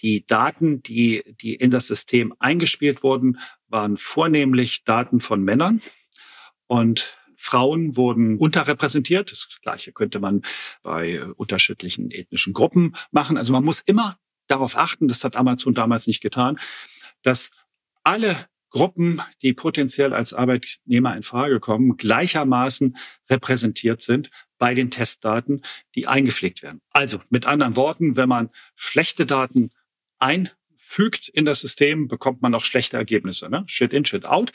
[0.00, 5.82] die Daten, die, die in das System eingespielt wurden, waren vornehmlich Daten von Männern
[6.66, 9.30] und Frauen wurden unterrepräsentiert.
[9.30, 10.42] Das Gleiche könnte man
[10.82, 13.38] bei unterschiedlichen ethnischen Gruppen machen.
[13.38, 16.58] Also man muss immer darauf achten, das hat Amazon damals nicht getan,
[17.22, 17.50] dass
[18.02, 22.96] alle Gruppen, die potenziell als Arbeitnehmer in Frage kommen, gleichermaßen
[23.30, 25.62] repräsentiert sind bei den Testdaten,
[25.94, 26.80] die eingepflegt werden.
[26.90, 29.70] Also mit anderen Worten, wenn man schlechte Daten
[30.18, 33.48] einfügt in das System, bekommt man auch schlechte Ergebnisse.
[33.48, 33.62] Ne?
[33.66, 34.52] Shit in, shit out.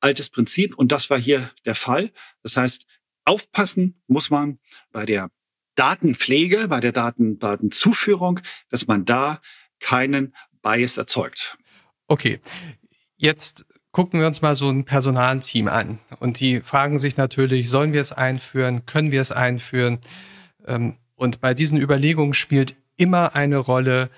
[0.00, 0.76] Altes Prinzip.
[0.76, 2.12] Und das war hier der Fall.
[2.42, 2.86] Das heißt,
[3.24, 4.58] aufpassen muss man
[4.92, 5.30] bei der
[5.74, 9.40] Datenpflege, bei der Daten, Datenzuführung, dass man da
[9.78, 11.58] keinen Bias erzeugt.
[12.08, 12.40] Okay,
[13.16, 15.98] jetzt gucken wir uns mal so ein Personalteam an.
[16.18, 18.86] Und die fragen sich natürlich, sollen wir es einführen?
[18.86, 20.00] Können wir es einführen?
[20.66, 24.10] Ähm, und bei diesen Überlegungen spielt immer eine Rolle,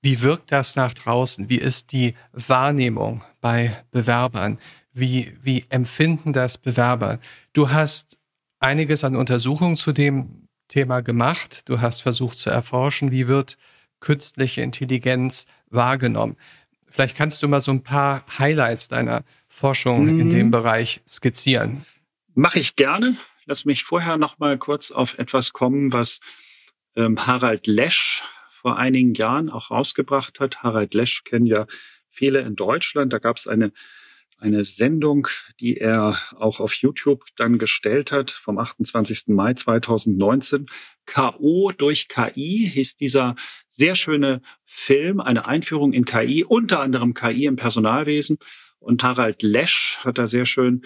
[0.00, 1.48] wie wirkt das nach draußen?
[1.48, 4.58] Wie ist die Wahrnehmung bei Bewerbern?
[4.98, 7.20] Wie, wie empfinden das Bewerber?
[7.52, 8.18] Du hast
[8.58, 11.68] einiges an Untersuchungen zu dem Thema gemacht.
[11.68, 13.58] Du hast versucht zu erforschen, wie wird
[14.00, 16.36] künstliche Intelligenz wahrgenommen.
[16.90, 20.20] Vielleicht kannst du mal so ein paar Highlights deiner Forschung mhm.
[20.20, 21.84] in dem Bereich skizzieren.
[22.34, 23.16] Mache ich gerne.
[23.46, 26.20] Lass mich vorher noch mal kurz auf etwas kommen, was
[26.96, 30.62] ähm, Harald Lesch vor einigen Jahren auch rausgebracht hat.
[30.62, 31.66] Harald Lesch kennen ja
[32.10, 33.12] viele in Deutschland.
[33.12, 33.72] Da gab es eine
[34.38, 35.28] eine Sendung,
[35.60, 39.28] die er auch auf YouTube dann gestellt hat vom 28.
[39.28, 40.66] Mai 2019.
[41.06, 43.34] KO durch KI hieß dieser
[43.66, 48.38] sehr schöne Film, eine Einführung in KI, unter anderem KI im Personalwesen.
[48.78, 50.82] Und Harald Lesch hat da sehr schön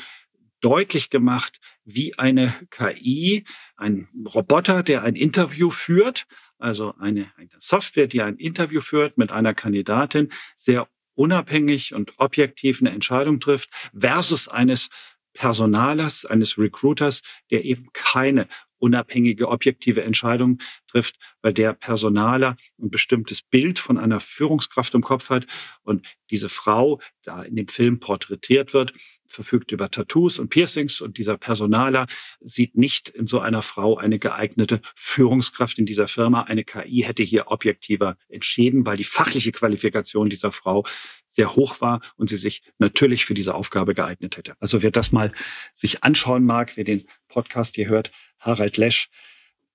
[0.61, 3.45] deutlich gemacht, wie eine KI,
[3.77, 6.27] ein Roboter, der ein Interview führt,
[6.59, 12.81] also eine, eine Software, die ein Interview führt mit einer Kandidatin, sehr unabhängig und objektiv
[12.81, 14.89] eine Entscheidung trifft, versus eines
[15.35, 18.49] Personalers, eines Recruiters, der eben keine
[18.79, 25.31] unabhängige, objektive Entscheidung trifft, weil der Personaler ein bestimmtes Bild von einer Führungskraft im Kopf
[25.31, 25.47] hat.
[25.83, 28.93] Und diese Frau da in dem Film porträtiert wird,
[29.27, 32.07] verfügt über Tattoos und Piercings und dieser Personaler
[32.41, 36.43] sieht nicht in so einer Frau eine geeignete Führungskraft in dieser Firma.
[36.43, 40.85] Eine KI hätte hier objektiver entschieden, weil die fachliche Qualifikation dieser Frau
[41.27, 44.55] sehr hoch war und sie sich natürlich für diese Aufgabe geeignet hätte.
[44.61, 45.33] Also wer das mal
[45.73, 49.09] sich anschauen mag, wer den Podcast hier hört, Harald Lesch,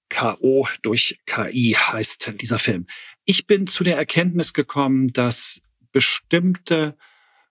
[0.09, 2.85] KO durch KI heißt dieser Film.
[3.25, 6.97] Ich bin zu der Erkenntnis gekommen, dass bestimmte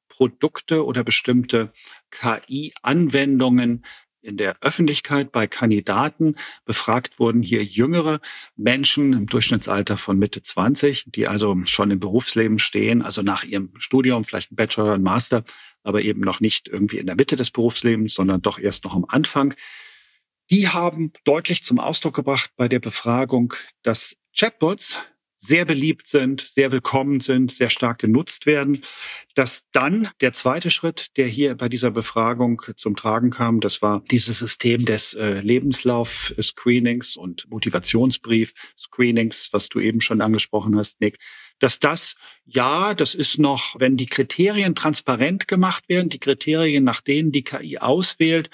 [0.09, 1.73] Produkte oder bestimmte
[2.11, 3.85] KI-Anwendungen
[4.27, 8.21] in der Öffentlichkeit bei Kandidaten befragt wurden hier jüngere
[8.57, 13.73] Menschen im Durchschnittsalter von Mitte 20, die also schon im Berufsleben stehen, also nach ihrem
[13.79, 15.45] Studium, vielleicht ein Bachelor, ein Master,
[15.85, 19.07] aber eben noch nicht irgendwie in der Mitte des Berufslebens, sondern doch erst noch am
[19.09, 19.55] Anfang.
[20.51, 24.99] Die haben deutlich zum Ausdruck gebracht bei der Befragung, dass Chatbots
[25.37, 28.81] sehr beliebt sind, sehr willkommen sind, sehr stark genutzt werden.
[29.35, 34.03] Dass dann der zweite Schritt, der hier bei dieser Befragung zum Tragen kam, das war
[34.11, 41.19] dieses System des äh, Lebenslauf-Screenings und Motivationsbrief-Screenings, was du eben schon angesprochen hast, Nick.
[41.59, 47.01] Dass das, ja, das ist noch, wenn die Kriterien transparent gemacht werden, die Kriterien, nach
[47.01, 48.51] denen die KI auswählt,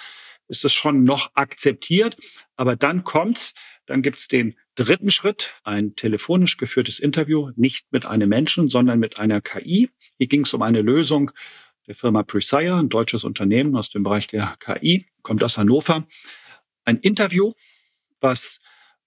[0.49, 2.17] ist es schon noch akzeptiert.
[2.57, 3.55] Aber dann kommt's,
[3.87, 9.19] dann gibt's den dritten Schritt, ein telefonisch geführtes Interview, nicht mit einem Menschen, sondern mit
[9.19, 9.91] einer KI.
[10.19, 11.31] Hier ging es um eine Lösung
[11.87, 16.07] der Firma Presire, ein deutsches Unternehmen aus dem Bereich der KI, kommt aus Hannover.
[16.85, 17.53] Ein Interview,
[18.21, 18.61] was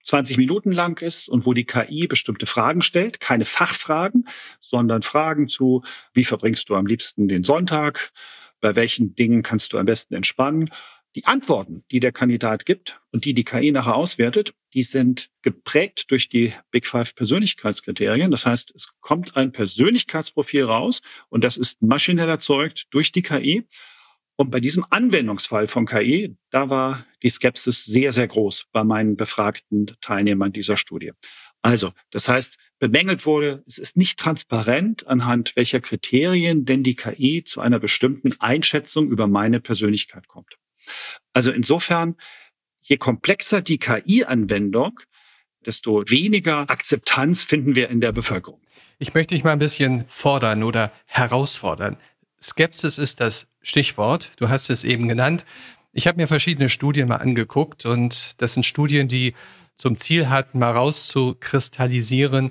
[0.04, 4.28] 20 Minuten lang ist und wo die KI bestimmte Fragen stellt, keine Fachfragen,
[4.60, 5.82] sondern Fragen zu,
[6.14, 8.12] wie verbringst du am liebsten den Sonntag,
[8.60, 10.70] bei welchen Dingen kannst du am besten entspannen.
[11.16, 16.10] Die Antworten, die der Kandidat gibt und die die KI nachher auswertet, die sind geprägt
[16.10, 18.30] durch die Big Five Persönlichkeitskriterien.
[18.30, 21.00] Das heißt, es kommt ein Persönlichkeitsprofil raus
[21.30, 23.66] und das ist maschinell erzeugt durch die KI.
[24.36, 29.16] Und bei diesem Anwendungsfall von KI, da war die Skepsis sehr, sehr groß bei meinen
[29.16, 31.12] befragten Teilnehmern dieser Studie.
[31.62, 37.42] Also, das heißt, bemängelt wurde, es ist nicht transparent, anhand welcher Kriterien denn die KI
[37.42, 40.58] zu einer bestimmten Einschätzung über meine Persönlichkeit kommt.
[41.32, 42.16] Also insofern,
[42.82, 45.00] je komplexer die KI-Anwendung,
[45.64, 48.60] desto weniger Akzeptanz finden wir in der Bevölkerung.
[48.98, 51.96] Ich möchte dich mal ein bisschen fordern oder herausfordern.
[52.40, 54.30] Skepsis ist das Stichwort.
[54.36, 55.44] Du hast es eben genannt.
[55.92, 59.34] Ich habe mir verschiedene Studien mal angeguckt und das sind Studien, die
[59.74, 62.50] zum Ziel hatten, mal rauszukristallisieren,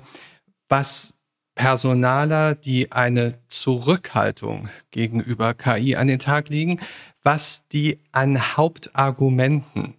[0.68, 1.14] was
[1.54, 6.80] Personaler, die eine Zurückhaltung gegenüber KI an den Tag legen,
[7.26, 9.94] was die an Hauptargumenten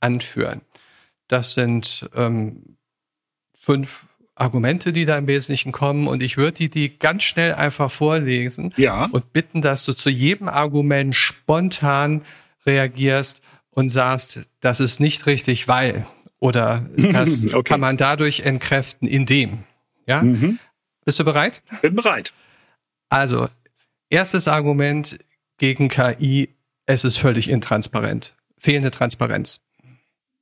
[0.00, 0.62] anführen.
[1.28, 2.78] Das sind ähm,
[3.60, 7.90] fünf Argumente, die da im Wesentlichen kommen und ich würde die, die ganz schnell einfach
[7.90, 9.04] vorlesen ja.
[9.12, 12.22] und bitten, dass du zu jedem Argument spontan
[12.64, 16.06] reagierst und sagst, das ist nicht richtig, weil
[16.38, 17.62] oder das okay.
[17.64, 19.64] kann man dadurch entkräften, indem.
[20.06, 20.22] Ja?
[20.22, 20.58] Mhm.
[21.04, 21.62] Bist du bereit?
[21.82, 22.32] Bin bereit.
[23.10, 23.46] Also,
[24.08, 25.18] erstes Argument
[25.58, 26.48] gegen KI,
[26.86, 28.36] es ist völlig intransparent.
[28.58, 29.62] Fehlende Transparenz.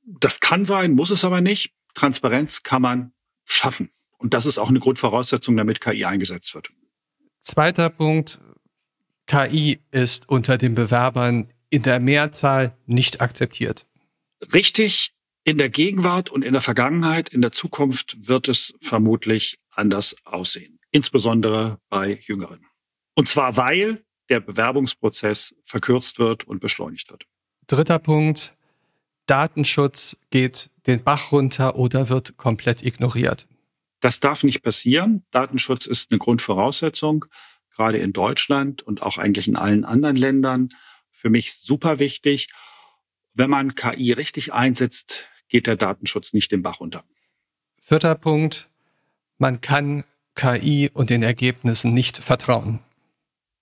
[0.03, 1.73] Das kann sein, muss es aber nicht.
[1.93, 3.13] Transparenz kann man
[3.45, 3.91] schaffen.
[4.17, 6.69] Und das ist auch eine Grundvoraussetzung, damit KI eingesetzt wird.
[7.39, 8.39] Zweiter Punkt.
[9.25, 13.87] KI ist unter den Bewerbern in der Mehrzahl nicht akzeptiert.
[14.53, 20.15] Richtig, in der Gegenwart und in der Vergangenheit, in der Zukunft wird es vermutlich anders
[20.23, 22.65] aussehen, insbesondere bei Jüngeren.
[23.15, 27.25] Und zwar, weil der Bewerbungsprozess verkürzt wird und beschleunigt wird.
[27.67, 28.55] Dritter Punkt,
[29.27, 33.47] Datenschutz geht den Bach runter oder wird komplett ignoriert.
[33.99, 35.23] Das darf nicht passieren.
[35.31, 37.25] Datenschutz ist eine Grundvoraussetzung,
[37.75, 40.69] gerade in Deutschland und auch eigentlich in allen anderen Ländern.
[41.11, 42.49] Für mich super wichtig.
[43.33, 47.03] Wenn man KI richtig einsetzt, geht der Datenschutz nicht den Bach runter.
[47.81, 48.69] Vierter Punkt.
[49.37, 50.03] Man kann
[50.35, 52.79] KI und den Ergebnissen nicht vertrauen.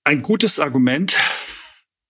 [0.03, 1.17] Ein gutes Argument,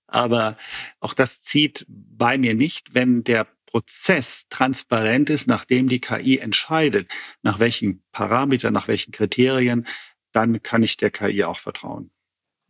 [0.08, 0.58] aber
[1.00, 7.12] auch das zieht bei mir nicht, wenn der Prozess transparent ist, nachdem die KI entscheidet,
[7.44, 9.86] nach welchen Parametern, nach welchen Kriterien,
[10.32, 12.10] dann kann ich der KI auch vertrauen.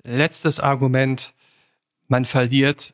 [0.04, 1.34] Letztes Argument,
[2.08, 2.94] man verliert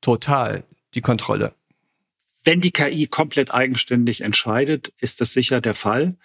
[0.00, 0.64] total
[0.94, 1.54] die Kontrolle.
[2.44, 6.16] Wenn die KI komplett eigenständig entscheidet, ist das sicher der Fall.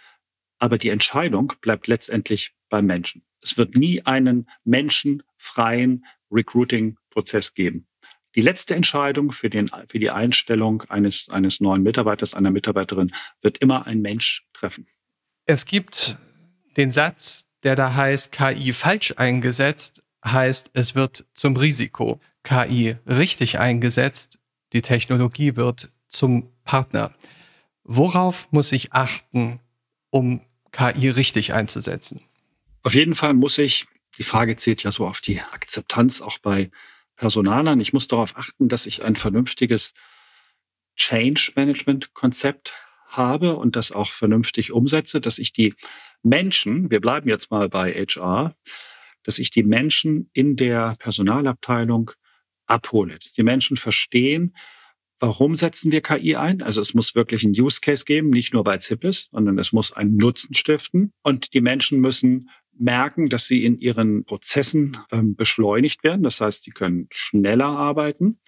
[0.59, 3.23] Aber die Entscheidung bleibt letztendlich beim Menschen.
[3.43, 7.87] Es wird nie einen menschenfreien Recruiting-Prozess geben.
[8.35, 13.59] Die letzte Entscheidung für, den, für die Einstellung eines, eines neuen Mitarbeiters, einer Mitarbeiterin wird
[13.59, 14.87] immer ein Mensch treffen.
[15.45, 16.17] Es gibt
[16.77, 22.19] den Satz, der da heißt, KI falsch eingesetzt, heißt, es wird zum Risiko.
[22.43, 24.39] KI richtig eingesetzt,
[24.73, 27.13] die Technologie wird zum Partner.
[27.83, 29.59] Worauf muss ich achten,
[30.09, 32.21] um KI richtig einzusetzen?
[32.83, 36.69] Auf jeden Fall muss ich, die Frage zählt ja so auf die Akzeptanz auch bei
[37.15, 37.79] Personalern.
[37.79, 39.93] Ich muss darauf achten, dass ich ein vernünftiges
[40.97, 45.73] Change Management Konzept habe und das auch vernünftig umsetze, dass ich die
[46.23, 48.55] Menschen, wir bleiben jetzt mal bei HR,
[49.23, 52.11] dass ich die Menschen in der Personalabteilung
[52.65, 54.55] abhole, dass die Menschen verstehen,
[55.23, 56.61] Warum setzen wir KI ein?
[56.61, 59.93] Also es muss wirklich einen Use Case geben, nicht nur bei Zippes, sondern es muss
[59.93, 61.13] einen Nutzen stiften.
[61.21, 66.23] Und die Menschen müssen merken, dass sie in ihren Prozessen ähm, beschleunigt werden.
[66.23, 68.39] Das heißt, sie können schneller arbeiten.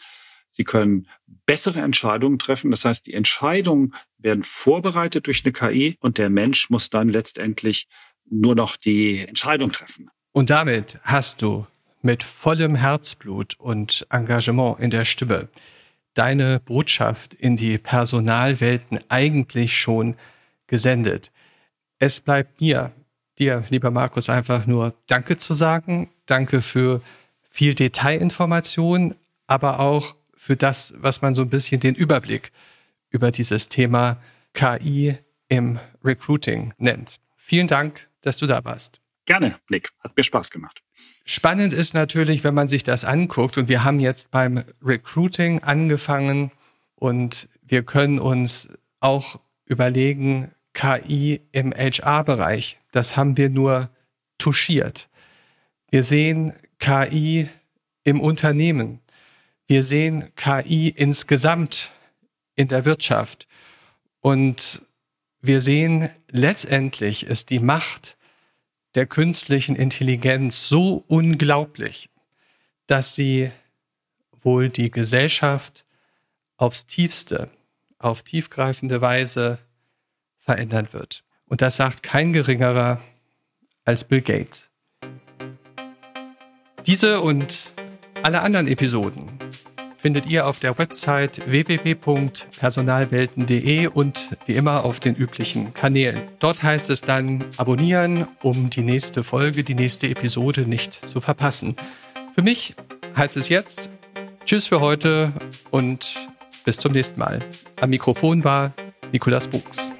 [0.49, 1.07] Sie können
[1.45, 2.71] bessere Entscheidungen treffen.
[2.71, 7.87] Das heißt, die Entscheidungen werden vorbereitet durch eine KI und der Mensch muss dann letztendlich
[8.29, 10.09] nur noch die Entscheidung treffen.
[10.31, 11.67] Und damit hast du
[12.01, 15.49] mit vollem Herzblut und Engagement in der Stimme
[16.15, 20.15] deine Botschaft in die Personalwelten eigentlich schon
[20.67, 21.31] gesendet.
[21.99, 22.91] Es bleibt mir,
[23.39, 26.09] dir, lieber Markus, einfach nur Danke zu sagen.
[26.25, 27.01] Danke für
[27.49, 29.15] viel Detailinformation,
[29.47, 32.51] aber auch für das, was man so ein bisschen den Überblick
[33.09, 34.17] über dieses Thema
[34.53, 35.17] KI
[35.47, 37.19] im Recruiting nennt.
[37.35, 39.01] Vielen Dank, dass du da warst.
[39.25, 39.89] Gerne, Nick.
[39.99, 40.81] Hat mir Spaß gemacht.
[41.25, 46.51] Spannend ist natürlich, wenn man sich das anguckt und wir haben jetzt beim Recruiting angefangen
[46.95, 48.69] und wir können uns
[48.99, 52.79] auch überlegen, KI im HR-Bereich.
[52.95, 53.89] Das haben wir nur
[54.37, 55.09] touchiert.
[55.91, 57.49] Wir sehen KI
[58.05, 59.01] im Unternehmen.
[59.67, 61.91] Wir sehen KI insgesamt
[62.55, 63.49] in der Wirtschaft.
[64.21, 64.81] Und
[65.41, 68.15] wir sehen, letztendlich ist die Macht
[68.93, 72.09] der künstlichen Intelligenz so unglaublich,
[72.87, 73.51] dass sie
[74.41, 75.85] wohl die Gesellschaft
[76.55, 77.51] aufs tiefste,
[77.99, 79.59] auf tiefgreifende Weise
[80.37, 81.24] verändern wird.
[81.47, 82.99] Und das sagt kein geringerer
[83.85, 84.69] als Bill Gates.
[86.85, 87.71] Diese und
[88.23, 89.29] alle anderen Episoden
[89.97, 96.21] findet ihr auf der Website www.personalwelten.de und wie immer auf den üblichen Kanälen.
[96.37, 101.75] Dort heißt es dann abonnieren, um die nächste Folge, die nächste Episode nicht zu verpassen.
[102.35, 102.75] Für mich
[103.17, 103.89] heißt es jetzt
[104.45, 105.33] Tschüss für heute
[105.71, 106.29] und
[106.65, 107.39] bis zum nächsten Mal.
[107.81, 108.73] Am Mikrofon war
[109.11, 109.91] Nikolas Buchs.